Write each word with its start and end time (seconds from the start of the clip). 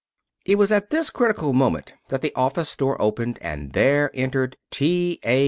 It 0.47 0.55
was 0.55 0.71
at 0.71 0.89
this 0.89 1.11
critical 1.11 1.53
moment 1.53 1.93
that 2.09 2.21
the 2.21 2.33
office 2.33 2.75
door 2.75 2.99
opened, 2.99 3.37
and 3.39 3.73
there 3.73 4.09
entered 4.15 4.57
T. 4.71 5.19
A. 5.23 5.39